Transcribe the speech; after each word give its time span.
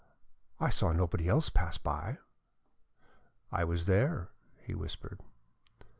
I 0.59 0.71
saw 0.71 0.91
nobody 0.93 1.27
else 1.27 1.51
pass 1.51 1.77
by." 1.77 2.17
"I 3.51 3.63
was 3.63 3.85
there," 3.85 4.29
he 4.59 4.73
whispered. 4.73 5.19